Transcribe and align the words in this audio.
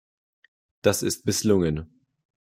Das 0.81 1.03
ist 1.03 1.27
misslungen. 1.27 1.87